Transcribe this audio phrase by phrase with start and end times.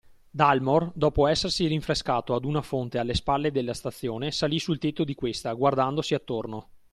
[0.31, 5.13] Dalmor, dopo essersi rinfrescato ad una fonte alle spalle della stazione, salì sul tetto di
[5.13, 6.69] questa, guardandosi attorno.